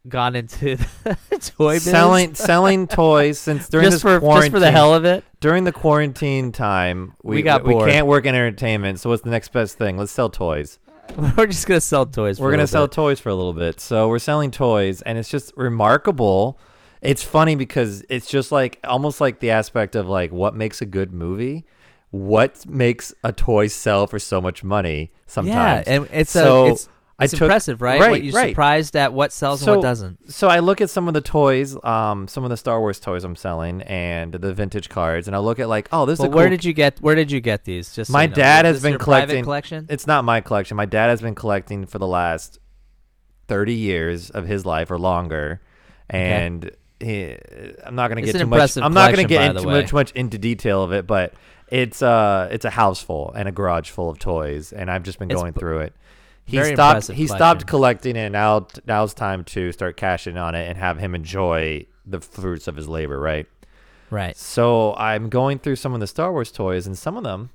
[0.08, 1.16] gone into the
[1.56, 5.04] toy selling selling toys since during just this for quarantine just for the hell of
[5.04, 5.24] it.
[5.40, 7.88] during the quarantine time we, We got we bored.
[7.90, 10.78] can't work in entertainment so what's the next best thing let's sell toys
[11.36, 12.36] We're just gonna sell toys.
[12.38, 12.92] for we're gonna sell bit.
[12.94, 16.58] toys for a little bit so we're selling toys and it's just remarkable
[17.00, 20.86] it's funny because it's just like almost like the aspect of like what makes a
[20.86, 21.64] good movie
[22.10, 26.72] what makes a toy sell for so much money sometimes Yeah, and it's So, a
[26.72, 26.88] it's,
[27.24, 28.00] it's took- impressive, right?
[28.00, 28.50] right, What you're right.
[28.50, 30.32] surprised at what sells and what doesn't.
[30.32, 33.24] So I look at some of the toys, um, some of the Star Wars toys
[33.24, 36.30] I'm selling, and the vintage cards, and I look at like, oh, this is Well,
[36.30, 37.92] where cool did you get where did you get these?
[37.94, 38.34] Just so My you know.
[38.34, 39.86] dad has been collecting- collection.
[39.88, 40.76] It's not my collection.
[40.76, 42.58] My dad has been collecting for the last
[43.48, 45.60] thirty years of his life or longer,
[46.10, 47.36] and he,
[47.84, 48.76] I'm not gonna It's get too much.
[48.76, 49.80] I'm not gonna get into the too way.
[49.82, 51.32] much, much into detail of it, but
[51.68, 55.18] it's uh it's a house full and a garage full of toys, and I've just
[55.18, 55.94] been It's going through it.
[56.48, 56.94] He very stopped.
[57.16, 58.30] He stopped collecting it.
[58.32, 62.66] Now, now it's time to start cashing on it and have him enjoy the fruits
[62.68, 63.20] of his labor.
[63.20, 63.46] Right.
[64.10, 64.36] right.
[64.36, 67.50] So I'm going through some of the Star Wars toys, and some of them,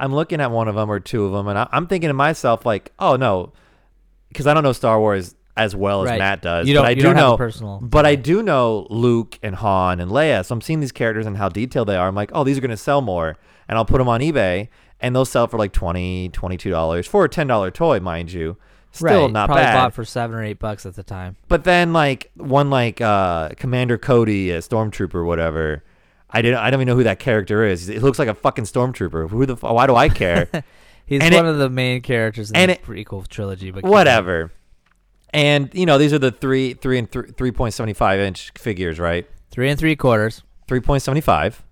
[0.00, 2.14] I'm looking at one of them or two of them, and I, I'm thinking to
[2.14, 3.52] myself like, oh no,
[4.28, 6.68] because I don't know Star Wars as well as Matt does.
[6.68, 9.38] You don't- but I you do don't have know personal- But I do know Luke
[9.42, 10.44] and Han and Leia.
[10.46, 12.06] So I'm seeing these characters and how detailed they are.
[12.06, 13.36] I'm like, oh, these are going to sell more,
[13.68, 14.68] and I'll put them on eBay,
[15.00, 18.56] and they'll sell for like 20 dollars for a ten dollar toy, mind you.
[18.90, 19.30] Still right.
[19.32, 19.74] not Probably bad.
[19.74, 21.36] bought for seven or eight bucks at the time.
[21.48, 25.84] But then like one like uh Commander Cody, a stormtrooper, whatever.
[26.30, 26.58] I didn't.
[26.58, 27.88] I don't even know who that character is.
[27.88, 29.28] It looks like a fucking stormtrooper.
[29.30, 29.56] Who the?
[29.56, 30.48] Why do I care?
[31.06, 33.70] He's And one it- of the main characters in and the it- prequel trilogy.
[33.70, 34.52] But whatever.
[35.30, 38.52] And you know these are the three, three and th- three point seventy five inch
[38.58, 39.26] figures, right?
[39.50, 40.42] Three and three quarters.
[40.66, 41.62] Three point seventy five.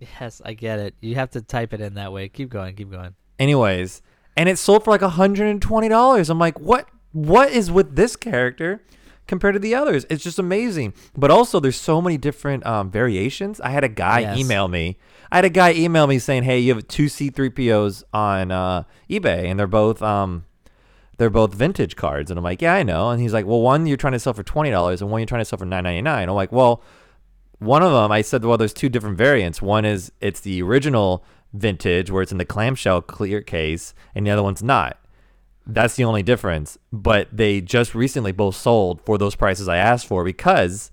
[0.00, 0.94] Yes, I get it.
[1.00, 2.28] You have to type it in that way.
[2.28, 2.74] Keep going.
[2.74, 3.14] Keep going.
[3.38, 4.02] Anyways,
[4.36, 6.30] and it sold for like hundred and twenty dollars.
[6.30, 6.88] I'm like, what?
[7.12, 8.82] What is with this character
[9.26, 10.06] compared to the others?
[10.08, 10.94] It's just amazing.
[11.16, 13.60] But also, there's so many different um, variations.
[13.60, 14.38] I had a guy Yes.
[14.38, 14.96] email me.
[15.32, 19.46] I had a guy email me saying, "Hey, you have two C3POs on uh, eBay,
[19.46, 20.44] and they're both um,
[21.18, 23.86] they're both vintage cards." And I'm like, "Yeah, I know." And he's like, "Well, one
[23.86, 25.84] you're trying to sell for twenty dollars, and one you're trying to sell for nine
[25.84, 26.28] ninety nine.
[26.28, 26.82] I'm like, "Well."
[27.60, 29.62] One of them, I said, well, there's two different variants.
[29.62, 34.30] One is it's the original vintage where it's in the clamshell clear case, and the
[34.30, 34.98] other one's not.
[35.66, 36.78] That's the only difference.
[36.92, 40.90] But they just recently both sold for those prices I asked for because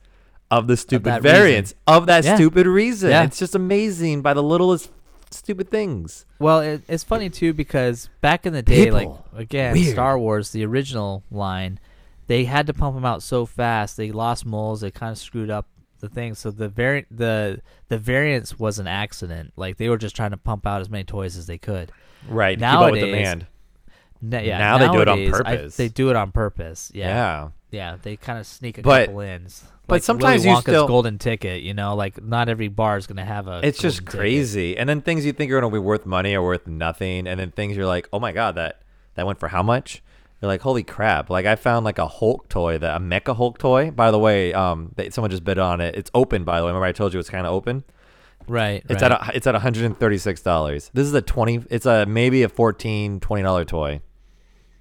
[0.52, 2.36] of the stupid that variants of that Yeah.
[2.36, 3.10] stupid reason.
[3.10, 3.24] Yeah.
[3.24, 4.92] It's just amazing by the littlest
[5.32, 6.26] stupid things.
[6.40, 9.26] Well, it, it's funny too because back in the day, People.
[9.34, 9.94] like again, Weird.
[9.94, 11.80] Star Wars, the original line,
[12.28, 13.98] they had to pump them out so fast.
[13.98, 14.82] They lost molds.
[14.82, 15.66] They kind of screwed up
[16.00, 16.36] the thing.
[16.36, 19.54] So the variant, the the variance was an accident.
[19.56, 21.92] Like they were just trying to pump out as many toys as they could.
[22.28, 22.60] Right.
[22.60, 23.48] Nowadays, demand.
[24.22, 25.78] Na- yeah, Now they do it on nowadays, I- purpose.
[25.78, 26.92] they do it on purpose.
[26.94, 27.50] Yeah, Yeah.
[27.72, 27.98] yeah.
[28.02, 29.64] They kind of sneak a But- couple ins.
[29.86, 31.62] but sometimes Willy you Wonka's still- golden ticket.
[31.62, 33.60] You know, like not every bar is gonna have a.
[33.64, 34.20] It's just golden ticket.
[34.20, 34.78] crazy.
[34.78, 37.28] And then things you think are going to be worth money are worth nothing.
[37.28, 38.82] And then things you're like, oh my God, that,
[39.16, 40.02] that went for how much?
[40.42, 41.30] You're like, holy crap.
[41.32, 43.90] Like I found like a Hulk toy, that a Mecha Hulk toy.
[43.92, 45.96] By the way, um, they, someone just bid on it.
[45.96, 46.70] It's open, by the way.
[46.70, 47.84] Remember I told you it's kind of open?
[48.48, 48.84] Right.
[48.88, 49.12] It's right.
[49.12, 50.92] at a, it's at $136.
[50.94, 54.02] This is a 20, it's a maybe a 14 $20 toy.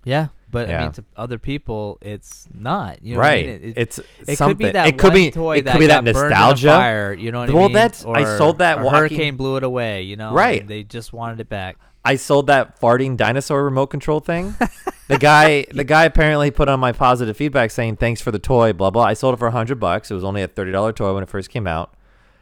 [0.04, 3.02] Yeah, but I mean, to other people, it's not.
[3.02, 3.46] You know what I right.
[3.46, 3.54] mean?
[3.56, 4.56] It- it- it's It something.
[4.56, 6.68] could be that it could one be, toy it that could be that nostalgia.
[6.68, 7.58] fire, you know what I mean?
[7.60, 10.02] Well, that's- I sold that walking- hurricane blew it away.
[10.02, 10.64] You know, Right.
[10.66, 11.76] they just wanted it back.
[12.06, 14.54] I sold that farting dinosaur remote control thing.
[15.08, 18.72] the guy, the guy apparently put on my positive feedback saying thanks for the toy,
[18.72, 19.02] blah blah.
[19.04, 20.10] I sold it for a hundred bucks.
[20.10, 21.92] It was only a thirty dollar toy when it first came out,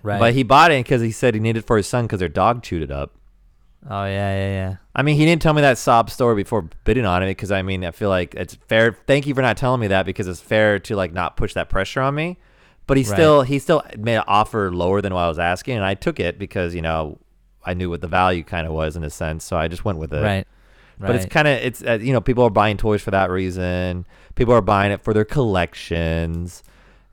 [0.02, 0.18] Right.
[0.18, 2.28] but he bought it because he said he needed it for his son because their
[2.28, 3.12] dog chewed it up.
[3.90, 4.76] oh yeah, yeah, yeah.
[4.94, 7.62] I mean, he didn't tell me that sob story before bidding on it because I
[7.62, 8.96] mean, I feel like it's fair.
[9.06, 11.68] Thank you for not telling me that because it's fair to like not push that
[11.68, 12.38] pressure on me.
[12.86, 13.12] But he Right.
[13.14, 16.20] still he still made an offer lower than what I was asking, and I took
[16.20, 17.18] it because you know
[17.64, 19.98] I knew what the value kind of was in a sense, so I just went
[19.98, 20.22] with it.
[20.22, 20.46] Right.
[20.98, 24.06] But it's kind of it's uh, you know people are buying toys for that reason.
[24.36, 26.62] People are buying it for their collections.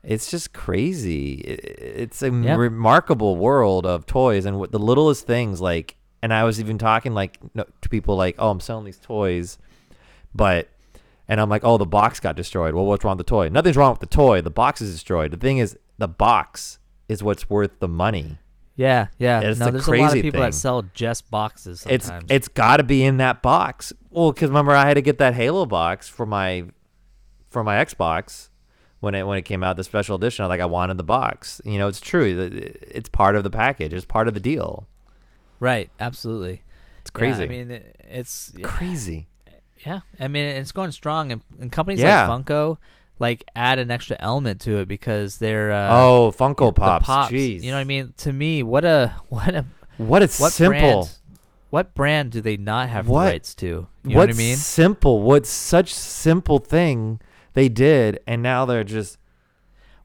[0.04, 1.34] It's just crazy.
[1.34, 2.56] It's a Yeah.
[2.56, 5.96] remarkable world of toys and what the littlest things like.
[6.22, 9.58] And I was even talking like no, to people like, "Oh, I'm selling these toys
[10.34, 10.68] But
[11.28, 12.74] and I'm like, oh, the box got destroyed.
[12.74, 13.48] Well, what's wrong with the toy?
[13.48, 14.40] Nothing's wrong with the toy.
[14.42, 15.30] The box is destroyed.
[15.30, 18.38] The thing is, the box is what's worth the money.
[18.76, 19.40] Yeah, yeah.
[19.40, 20.40] It's no, the there's a lot of people thing.
[20.50, 21.86] that sell just boxes.
[21.88, 23.92] It's it's got to be in that box.
[24.10, 26.64] Well, because remember, I had to get that Halo box for my
[27.50, 28.48] for my Xbox
[29.00, 30.44] when it when it came out, the special edition.
[30.44, 31.60] I like I wanted the box.
[31.66, 32.50] You know, it's true.
[32.82, 33.92] It's part of the package.
[33.92, 34.86] It's part of the deal.
[35.60, 35.90] right.
[36.00, 36.62] Absolutely.
[37.02, 37.44] It's Yeah, crazy.
[37.44, 39.28] I mean, it- it's crazy.
[39.86, 40.00] yeah.
[40.18, 42.26] I mean, it's going strong, and, and companies Yeah.
[42.28, 42.78] like Funko
[43.22, 47.06] like add an extra element to it because they're uh, oh, Funko Pops.
[47.06, 47.32] pops.
[47.32, 47.62] Jeez.
[47.62, 48.12] You know what I mean?
[48.18, 49.64] To me, what a what a
[49.96, 50.68] What a what simple.
[50.80, 51.18] brand
[51.70, 53.66] what brand do they not have What- rights to?
[53.66, 54.56] You know what what I mean?
[54.56, 55.22] simple.
[55.22, 57.18] What such simple thing
[57.54, 59.16] they did, and now they're just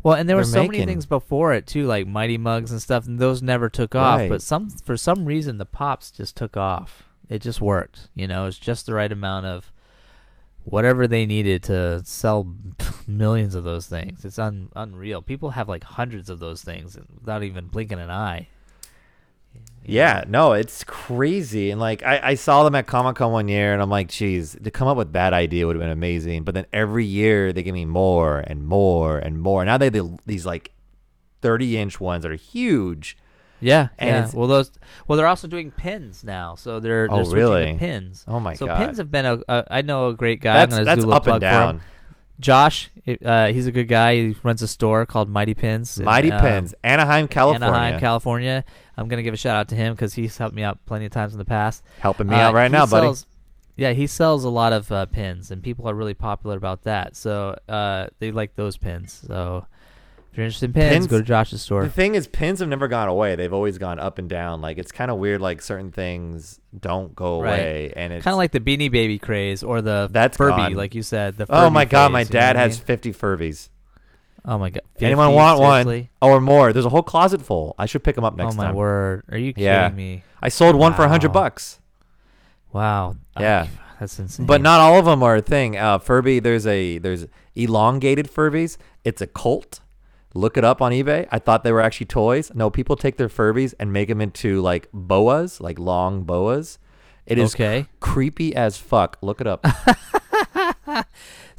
[0.03, 3.05] Well, and there were so many things before it too, like Mighty Muggs and stuff,
[3.07, 4.19] and those never took off.
[4.19, 4.29] Right.
[4.29, 7.03] But some for some reason the pops just took off.
[7.27, 8.07] It just worked.
[8.15, 9.73] You know, it's just the right amount of
[10.69, 12.53] whatever they needed to sell
[13.07, 14.25] millions of those things.
[14.25, 15.21] It's un- unreal.
[15.21, 18.49] People have like hundreds of those things without even blinking an eye.
[19.85, 21.71] Yeah, no, it's crazy.
[21.71, 24.57] And like I, I saw them at Comic Con one year and I'm like, geez,
[24.61, 26.43] to come up with that idea would have been amazing.
[26.43, 29.63] But then every year they give me more and more and more.
[29.63, 30.73] Now they have these like
[31.41, 33.17] 30 inch ones that are huge.
[33.59, 34.31] Yeah, And yeah.
[34.33, 34.71] Well, those.
[35.07, 37.75] Well, they're also doing pins now, so they're they're Oh, really?
[37.77, 38.23] pins.
[38.27, 38.77] Oh my so God.
[38.79, 39.63] So pins have been a, a.
[39.71, 40.65] I know a great guy.
[40.65, 41.81] That's that's do a up and down.
[42.39, 42.91] Josh,
[43.25, 44.15] uh, he's a good guy.
[44.15, 45.97] He runs a store called Mighty Pins.
[45.97, 47.67] in, Mighty um, Pins, Anaheim, California.
[47.67, 48.63] Anaheim, California.
[48.95, 51.11] I'm gonna give a shout out to him because he's helped me out plenty of
[51.11, 51.83] times in the past.
[51.99, 53.11] Helping me Uh, out right now, buddy.
[53.75, 57.15] Yeah, he sells a lot of uh, pins, and people are really popular about that.
[57.15, 59.23] So uh, they like those pins.
[59.27, 59.65] So
[60.37, 61.81] if you're interested in pins, Pins- go to Josh's store.
[61.83, 63.35] The thing is, pins have never gone away.
[63.35, 64.61] They've always gone up and down.
[64.61, 65.41] Like it's kind of weird.
[65.41, 67.53] Like certain things don't go Right.
[67.57, 70.73] away, and it's Kind of like the Beanie Baby craze or the That's Furby, gone.
[70.75, 71.37] like you said.
[71.37, 72.85] The oh Furby my god, my phase, you know dad what I has mean?
[72.85, 73.69] 50 Furbies.
[74.45, 74.83] Oh my god.
[75.01, 75.35] Anyone 50?
[75.35, 76.09] want Seriously?
[76.19, 76.71] one or more?
[76.71, 77.73] There's a whole closet full.
[77.79, 78.75] I should pick them up next oh my time.
[78.75, 79.23] word!
[79.31, 79.89] Are you kidding Yeah.
[79.89, 80.23] me?
[80.39, 81.41] I sold one for a hundred Wow.
[81.41, 81.79] bucks,
[82.71, 83.15] Wow.
[83.39, 83.67] Yeah.
[83.99, 84.45] That's insane.
[84.45, 85.75] but not all of them are a thing.
[85.75, 88.77] Uh, Furby, there's a there's elongated Furbies.
[89.03, 89.79] It's a cult.
[90.37, 91.27] Look it up on eBay.
[91.31, 92.51] I thought they were actually toys.
[92.53, 96.77] No, people take their Furbies and make them into like boas, like long boas.
[97.25, 97.87] It is Okay.
[97.99, 99.17] creepy as fuck.
[99.21, 99.65] Look it up.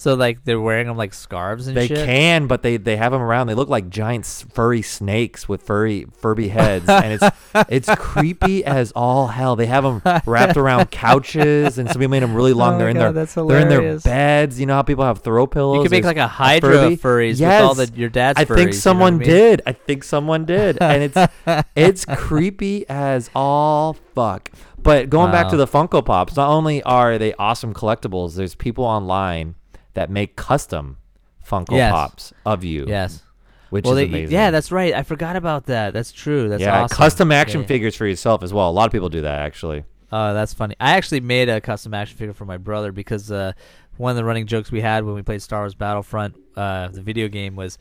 [0.00, 2.06] So like they're wearing them like scarves and They shit.
[2.06, 3.48] can, but they they have them around.
[3.48, 7.36] They look like giant s- furry snakes with furry Furby heads, and it's
[7.68, 9.56] it's creepy as all hell.
[9.56, 12.74] They have them wrapped around couches, and some people made them really long.
[12.74, 14.02] Oh they're my in God, their that's they're in their hilarious.
[14.04, 14.60] beds.
[14.60, 15.78] You know how people have throw pillows.
[15.78, 16.96] You could make There's like a Hydra Furby.
[16.96, 18.38] furries with all the your dad's.
[18.38, 19.36] I furries, think you know someone what I mean?
[19.36, 19.62] did.
[19.66, 21.32] I think someone did, and it's
[21.74, 24.50] it's creepy as all fuck.
[24.80, 28.84] But going back to the Funko Pops, not only are they awesome collectibles, there's people
[28.84, 29.56] online
[29.98, 30.96] that make custom
[31.44, 31.92] Funko Yes.
[31.92, 32.84] Pops of you.
[32.86, 33.22] Yes.
[33.70, 34.32] which well, is they, amazing.
[34.32, 34.94] yeah, that's right.
[34.94, 35.92] I forgot about that.
[35.92, 36.48] That's true.
[36.48, 36.96] That's yeah, awesome.
[36.96, 37.66] custom action Yeah.
[37.66, 38.70] figures for yourself as well.
[38.70, 39.84] A lot of people do that actually.
[40.10, 40.74] Oh, that's funny.
[40.80, 43.52] I actually made a custom action figure for my brother because uh,
[43.98, 47.02] one of the running jokes we had when we played Star Wars Battlefront, uh, the
[47.02, 47.76] video game, was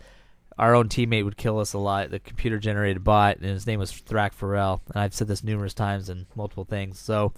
[0.58, 2.10] our own teammate would kill us a lot.
[2.10, 4.82] The computer generated bot, and his name was Thrak Farrell.
[4.88, 6.99] And I've said this numerous times in multiple things.
[6.99, 7.32] So,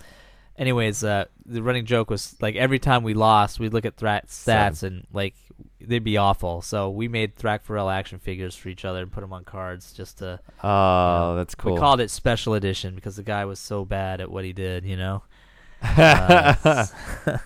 [0.59, 4.45] anyways, uh, the running joke was like every time we lost, we'd look at Thrak's
[4.45, 5.33] stats and like
[5.81, 6.61] they'd be awful.
[6.61, 9.93] So we made Thrak Farrell action figures for each other and put them on cards
[9.93, 10.39] just to.
[10.63, 11.73] Oh, that's cool.
[11.73, 14.85] We called it special edition because the guy was so bad at what he did,
[14.85, 15.23] you know.
[15.81, 16.85] Uh,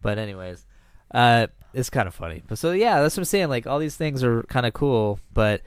[0.00, 0.64] but anyways,
[1.12, 2.42] uh, it's kind of funny.
[2.46, 3.48] But so yeah, that's what I'm saying.
[3.50, 5.60] Like all these things are kind of cool, but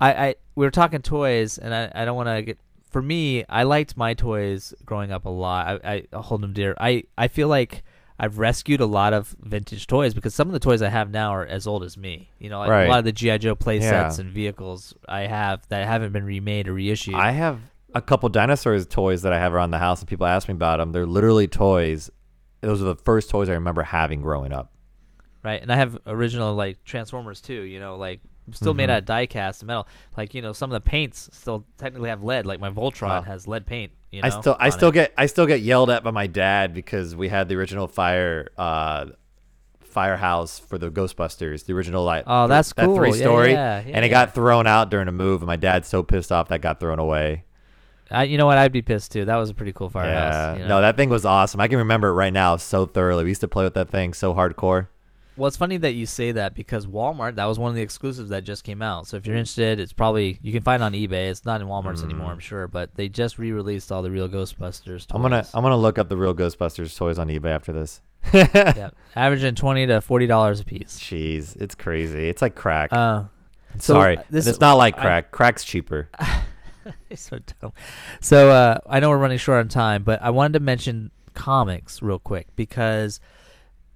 [0.00, 2.58] I, I we were talking toys, and I, I don't want to get.
[2.90, 5.84] For me, I liked my toys growing up a lot.
[5.84, 6.74] I, I hold them dear.
[6.80, 7.82] I, I feel like
[8.18, 11.30] I've rescued a lot of vintage toys because some of the toys I have now
[11.30, 12.30] are as old as me.
[12.38, 12.86] You know, like Right.
[12.86, 14.08] a lot of the GI Joe play Yeah.
[14.08, 17.14] sets and vehicles I have that haven't been remade or reissued.
[17.14, 17.60] I have
[17.94, 20.78] a couple dinosaurs toys that I have around the house, and people ask me about
[20.78, 20.92] them.
[20.92, 22.10] They're literally toys.
[22.60, 24.72] Those are the first toys I remember having growing up.
[25.44, 25.62] right?
[25.62, 27.62] And I have original like Transformers too.
[27.62, 28.20] You know, like
[28.52, 28.92] still made Mhm.
[28.92, 29.86] out of die cast metal.
[30.16, 32.46] Like you know, some of the paints still technically have lead.
[32.46, 33.22] Like my Voltron Wow.
[33.22, 33.92] has lead paint.
[34.10, 34.94] You know, I still I still it.
[34.94, 38.48] get I still get yelled at by my dad because we had the original fire
[38.56, 39.06] uh
[39.82, 42.96] firehouse for the Ghostbusters, the original like Oh, th- that's that cool.
[42.96, 45.88] three Yeah, story, yeah, and it got thrown out during a move, and my dad's
[45.88, 47.44] so pissed off that got thrown away.
[48.10, 48.56] I, you know what?
[48.56, 49.24] I'd be pissed too.
[49.26, 50.32] That was a pretty cool firehouse.
[50.32, 50.68] yeah, you know?
[50.68, 51.60] no, that thing was awesome.
[51.60, 53.24] I can remember it right now so thoroughly.
[53.24, 54.88] We used to play with that thing so hardcore.
[55.38, 58.30] Well, it's funny that you say that because Walmart that was one of the exclusives
[58.30, 59.06] that just came out.
[59.06, 61.30] So if you're interested, it's probably you can find it on eBay.
[61.30, 65.06] It's not in Walmart's anymore, I'm sure, but they just re-released all the real Ghostbusters.
[65.06, 65.10] Toys.
[65.12, 68.00] I'm gonna I'm gonna look up the real Ghostbusters toys on eBay after this.
[68.34, 70.98] yeah, averaging twenty to forty dollars a piece.
[70.98, 72.28] Jeez, it's crazy.
[72.28, 72.92] It's like crack.
[72.92, 73.24] Uh,
[73.78, 75.30] so Sorry, this- it's not like I- crack.
[75.30, 76.08] Crack's cheaper.
[77.14, 77.72] So dumb.
[78.20, 82.00] So uh, I know we're running short on time, but I wanted to mention comics
[82.02, 83.20] real quick because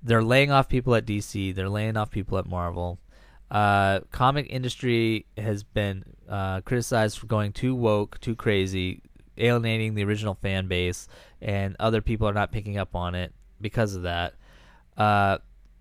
[0.02, 1.54] they're laying off people at DC.
[1.54, 2.98] They're laying off people at Marvel.
[3.50, 9.02] Uh, comic industry has been uh, criticized for going too woke, too crazy,
[9.36, 11.06] alienating the original fan base,
[11.40, 14.34] and other people are not picking up on it because of that.
[14.96, 15.38] Uh,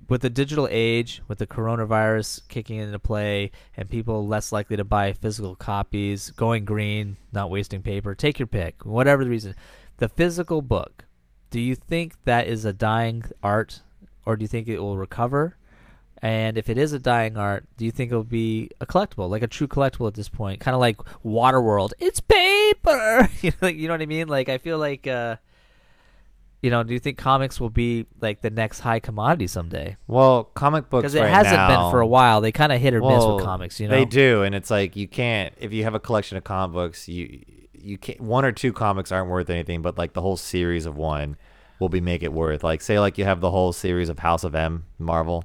[0.10, 4.84] with the digital age, with the coronavirus kicking into play, and people less likely to
[4.84, 9.56] buy physical copies, going green, not wasting paper, take your pick, whatever the reason.
[9.98, 11.06] The physical book,
[11.50, 13.82] do you think that is a dying art,
[14.26, 15.58] or do you think it will recover?
[16.22, 19.42] And if it is a dying art, do you think it'll be a collectible, like
[19.42, 20.60] a true collectible at this point?
[20.60, 23.28] Kind of like Waterworld, it's paper.
[23.42, 24.28] you know, you know what I mean?
[24.28, 25.08] Like I feel like.
[25.08, 25.38] Uh,
[26.62, 29.98] you know, do you think comics will be like the next high commodity someday?
[30.08, 32.40] Well, comic books Because it right hasn't now, been for a while.
[32.40, 33.96] They kind of hit or miss with comics, you know.
[33.96, 37.10] They do, and it's like you can't if you have a collection of comic books,
[37.10, 37.42] you
[37.74, 40.96] you can't one or two comics aren't worth anything, but like the whole series of
[40.96, 41.36] one
[41.82, 42.64] will be make it worth.
[42.64, 45.44] Like say like you have the whole series of House of M Marvel,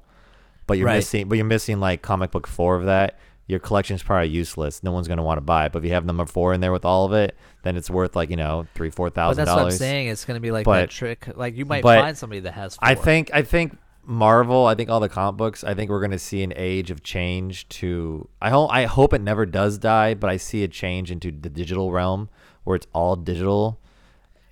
[0.68, 0.96] but you're Right.
[0.96, 3.18] missing but you're missing like comic book four of that.
[3.48, 4.82] Your collection's probably useless.
[4.82, 5.72] No one's gonna want to buy it.
[5.72, 8.14] But if you have number four in there with all of it, then it's worth
[8.14, 10.08] like you know three four thousand But that's what I'm saying.
[10.08, 11.28] It's going to be like But- that trick.
[11.34, 12.76] Like you might but find somebody that has.
[12.76, 12.88] Four.
[12.88, 16.12] I think I think Marvel, I think all the comic books, I think we're going
[16.12, 20.14] to see an age of change to I hope I hope it never does die,
[20.14, 22.28] but I see a change into the digital realm
[22.64, 23.80] where it's all digital.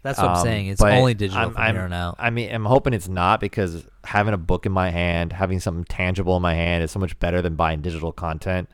[0.05, 0.67] That's what I'm Um, saying.
[0.69, 2.15] It's only digital I'm- from I'm- here on out.
[2.21, 5.85] I mean, I'm hoping it's not because having a book in my hand, having something
[5.85, 8.69] tangible in my hand is so much better than buying digital content.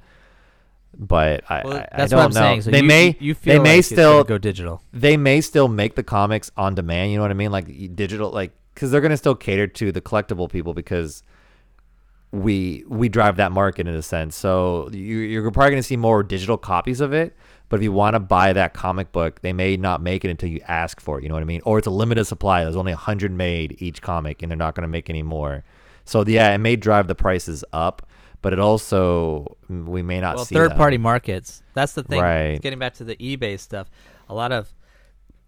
[0.98, 2.40] But I, Well, I, I don't what I'm know.
[2.40, 2.62] saying.
[2.62, 4.82] So they you, may you, feel they may like it's still go digital.
[4.92, 7.12] they may still make the comics on demand.
[7.12, 7.52] You know what I mean?
[7.52, 11.22] Like digital, like because they're gonna still cater to the collectible people because
[12.32, 14.34] we we drive that market in a sense.
[14.36, 17.36] So you, you're probably gonna see more digital copies of it.
[17.70, 20.50] But if you want to buy that comic book, they may not make it until
[20.50, 21.22] you ask for it.
[21.22, 21.62] You know what I mean?
[21.64, 22.64] Or it's a limited supply.
[22.64, 25.64] There's only hundred made each comic, and they're not gonna make any more.
[26.04, 28.06] So yeah, it may drive the prices up,
[28.42, 31.62] but it also we may not Well, see third party markets.
[31.74, 32.20] That's the thing.
[32.20, 32.60] Right.
[32.60, 33.88] Getting back to the eBay stuff,
[34.28, 34.72] a lot of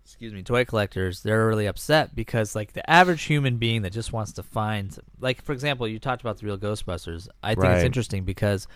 [0.05, 4.13] excuse me, toy collectors, they're really upset because like the average human being that just
[4.13, 7.27] wants to find like for example, you talked about the real Ghostbusters.
[7.43, 7.77] I think Right.
[7.79, 8.69] it's interesting because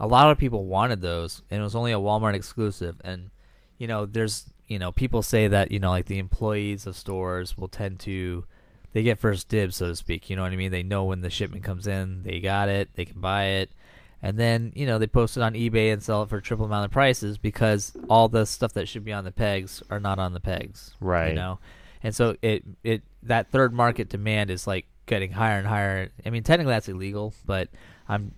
[0.00, 3.30] a lot of people wanted those and it was only a Walmart exclusive and
[3.78, 7.56] you know, there's you know, people say that, you know, like the employees of stores
[7.56, 8.44] will tend to
[8.92, 10.30] they get first dibs, so to speak.
[10.30, 10.70] You know what I mean?
[10.70, 13.72] They know when the shipment comes in, they got it, they can buy it,
[14.22, 16.86] and then you know they post it on eBay and sell it for triple amount
[16.86, 20.32] of prices because all the stuff that should be on the pegs are not on
[20.32, 20.94] the pegs.
[21.00, 21.30] Right.
[21.30, 21.58] You know,
[22.02, 26.10] and so it it that third market demand is like getting higher and higher.
[26.24, 27.68] I mean, technically that's illegal, but
[28.08, 28.32] I'm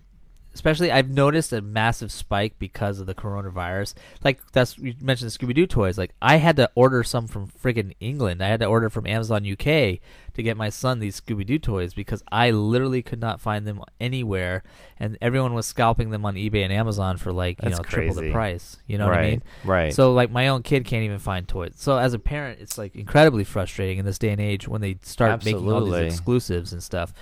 [0.57, 3.93] especially I've noticed a massive spike because of the coronavirus.
[4.23, 5.99] Like that's you mentioned the Scooby Doo toys.
[5.99, 8.43] Like I had to order some from friggin' England.
[8.43, 9.99] I had to order from Amazon UK
[10.33, 13.83] to get my son these Scooby Doo toys because I literally could not find them
[13.99, 14.63] anywhere,
[14.99, 18.15] and everyone was scalping them on eBay and Amazon for like you That's know triple
[18.15, 18.77] the price.
[18.87, 19.43] You know what I mean?
[19.63, 19.93] right.
[19.93, 21.73] So like my own kid can't even find toys.
[21.77, 24.97] So as a parent, it's like incredibly frustrating in this day and age when they
[25.03, 27.13] start making all these exclusives and stuff.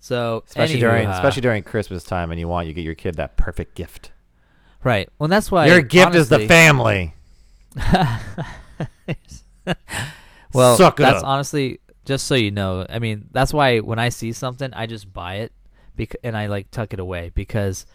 [0.00, 2.94] So especially anywho, during uh, especially during Christmas time, and you want you get your
[2.94, 4.12] kid that perfect gift.
[4.82, 5.08] right.
[5.18, 7.14] Well, that's why Your gift is the family.
[10.52, 11.28] well, Suck it that's up.
[11.28, 12.86] honestly just so you know.
[12.88, 15.52] I mean, that's why when I see something, I just buy it,
[15.96, 17.86] bec- and I like tuck it away because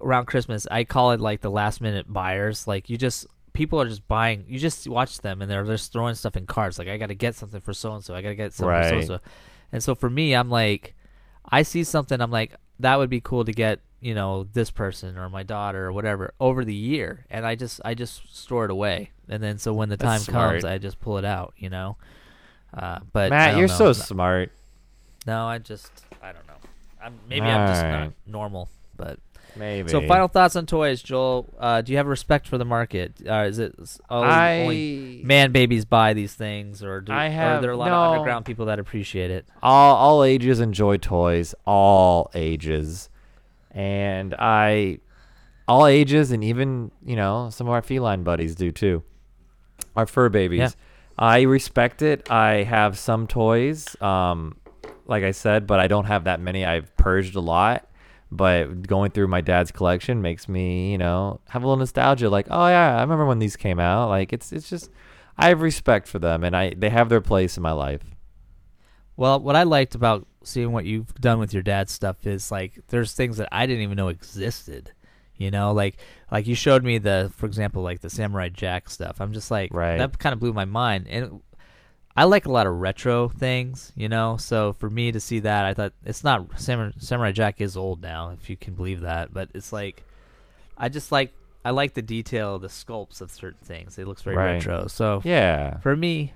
[0.00, 2.66] around Christmas, I call it like the last minute buyers.
[2.66, 4.44] Like you just people are just buying.
[4.48, 6.78] You just watch them, and they're just throwing stuff in carts.
[6.78, 8.14] Like I got to get something for so and so.
[8.14, 9.20] I got to get something for so and so.
[9.72, 10.94] And so for me, I'm like,
[11.50, 12.20] I see something.
[12.20, 13.80] I'm like, that would be cool to get.
[14.02, 17.82] You know, this person or my daughter or whatever over the year, and I just
[17.84, 20.64] I just store it away, and then so when the time That's comes.
[20.64, 21.52] I just pull it out.
[21.58, 21.98] You know.
[22.72, 23.74] Uh, but Matt, you're know.
[23.74, 24.52] so smart.
[25.26, 26.54] No, I just I don't know.
[27.02, 29.18] I'm maybe I'm just not normal, but
[29.56, 29.88] Maybe.
[29.90, 31.52] so final thoughts on toys, Joel.
[31.58, 33.14] Uh, do you have respect for the market?
[33.28, 37.30] Uh, is it s- oh, only man babies buy these things, or do I are
[37.30, 37.94] have- there a lot no.
[37.94, 39.46] of underground people that appreciate it?
[39.62, 41.54] all all ages enjoy toys.
[41.66, 43.08] All ages,
[43.70, 44.98] and I
[45.68, 49.02] all ages, and even you know some of our feline buddies do too.
[49.96, 50.58] Our fur babies.
[50.60, 50.68] Yeah.
[51.18, 52.30] I respect it.
[52.30, 54.56] I have some toys, um,
[55.06, 56.64] like I said, but I don't have that many.
[56.64, 57.86] I've purged a lot.
[58.32, 62.30] But going through my dad's collection makes me, you know, have a little nostalgia.
[62.30, 64.08] Like, oh yeah, I remember when these came out.
[64.08, 64.90] Like, it's it's just,
[65.36, 68.02] I have respect for them, and I they have their place in my life.
[69.16, 72.78] Well, what I liked about seeing what you've done with your dad's stuff is like
[72.88, 74.92] there's things that I didn't even know existed.
[75.36, 75.96] You know, like
[76.30, 79.20] like you showed me the, for example, like the Samurai Jack stuff.
[79.20, 79.98] I'm just like Right.
[79.98, 81.40] that kind of blew my mind, and
[82.20, 83.92] I like a lot of retro things.
[83.96, 87.62] You know, so for me to see that, I thought it's not Samurai, Samurai Jack
[87.62, 90.04] is old now, if you can believe that, but it's like
[90.76, 91.32] I just like
[91.64, 93.98] I like the detail, the sculpts of certain things.
[93.98, 94.52] It looks very Right.
[94.54, 94.86] retro.
[94.88, 95.78] So Yeah.
[95.78, 96.34] for me,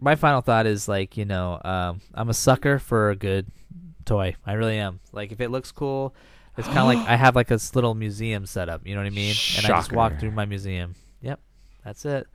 [0.00, 3.46] my final thought is like you know, um, I'm a sucker for a good
[4.04, 4.34] toy.
[4.44, 4.98] I really am.
[5.12, 6.16] Like if it looks cool,
[6.58, 8.84] it's kind of like I have like this little museum set up.
[8.84, 9.34] You know what I mean?
[9.34, 9.66] Shocker.
[9.66, 10.96] And I just walk through my museum.
[11.20, 11.38] Yep,
[11.84, 12.26] that's it.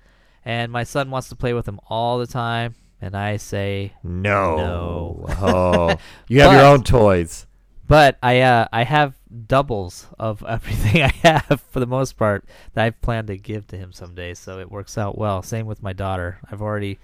[0.47, 4.55] And my son wants to play with them all the time, and I say, No.
[4.55, 5.25] No.
[5.41, 5.95] Oh.
[6.29, 7.45] You have your own toys.
[7.85, 12.85] but I uh, I have doubles of everything I have for the most part that
[12.85, 14.33] I plan to give to him someday.
[14.35, 15.43] So it works out well.
[15.43, 16.39] Same with my daughter.
[16.49, 16.97] I've already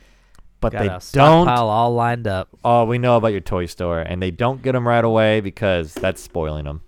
[0.61, 1.49] But got they don't.
[1.49, 2.47] all lined up.
[2.63, 5.93] Oh, we know about your toy store, and they don't get them right away because
[5.93, 6.79] that's spoiling them.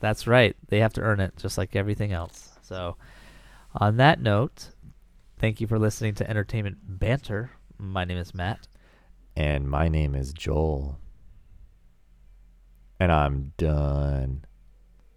[0.00, 0.56] That's right.
[0.68, 2.48] They have to earn it just like everything else.
[2.62, 2.96] So,
[3.76, 4.70] on that note,
[5.42, 7.50] thank you for listening to Entertainment Banter.
[7.76, 8.68] My name is Matt.
[9.34, 11.00] And my name is Joel.
[13.00, 14.44] And I'm done.